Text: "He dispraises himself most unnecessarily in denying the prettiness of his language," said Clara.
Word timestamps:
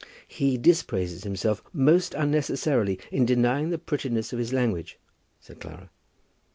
"He 0.27 0.57
dispraises 0.57 1.23
himself 1.25 1.61
most 1.71 2.15
unnecessarily 2.15 2.97
in 3.11 3.23
denying 3.23 3.69
the 3.69 3.77
prettiness 3.77 4.33
of 4.33 4.39
his 4.39 4.51
language," 4.51 4.97
said 5.39 5.59
Clara. 5.59 5.91